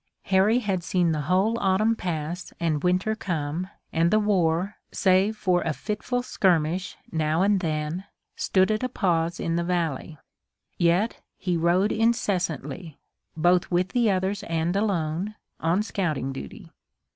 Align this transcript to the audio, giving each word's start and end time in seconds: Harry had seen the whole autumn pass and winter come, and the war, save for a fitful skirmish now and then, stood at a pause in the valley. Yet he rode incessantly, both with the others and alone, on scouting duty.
Harry 0.23 0.57
had 0.57 0.83
seen 0.83 1.11
the 1.11 1.21
whole 1.29 1.59
autumn 1.59 1.95
pass 1.95 2.51
and 2.59 2.83
winter 2.83 3.13
come, 3.13 3.69
and 3.93 4.09
the 4.09 4.17
war, 4.17 4.77
save 4.91 5.37
for 5.37 5.61
a 5.61 5.73
fitful 5.73 6.23
skirmish 6.23 6.97
now 7.11 7.43
and 7.43 7.59
then, 7.59 8.05
stood 8.35 8.71
at 8.71 8.81
a 8.81 8.89
pause 8.89 9.39
in 9.39 9.57
the 9.57 9.63
valley. 9.63 10.17
Yet 10.75 11.21
he 11.37 11.55
rode 11.55 11.91
incessantly, 11.91 12.97
both 13.37 13.69
with 13.69 13.89
the 13.89 14.09
others 14.09 14.41
and 14.45 14.75
alone, 14.75 15.35
on 15.59 15.83
scouting 15.83 16.33
duty. 16.33 16.71